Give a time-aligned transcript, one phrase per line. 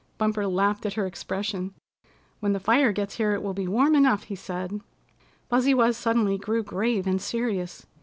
[0.17, 1.75] Bumper laughed at her expression.
[2.39, 4.81] "When the fire gets here it will be warm enough," he said.
[5.47, 7.85] Fuzzy Wuzz suddenly grew grave and serious.